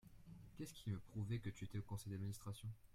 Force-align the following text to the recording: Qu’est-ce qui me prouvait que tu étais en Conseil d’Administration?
Qu’est-ce 0.55 0.73
qui 0.73 0.89
me 0.89 0.97
prouvait 0.97 1.37
que 1.37 1.51
tu 1.51 1.63
étais 1.65 1.77
en 1.77 1.81
Conseil 1.83 2.09
d’Administration? 2.09 2.67